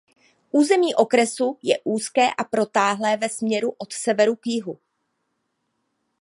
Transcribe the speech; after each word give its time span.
Území 0.51 0.95
okresu 0.95 1.57
je 1.63 1.79
úzké 1.83 2.31
a 2.33 2.43
protáhlé 2.43 3.17
ve 3.17 3.29
směru 3.29 3.73
od 3.77 3.93
severu 3.93 4.35
k 4.35 4.47
jihu. 4.47 4.79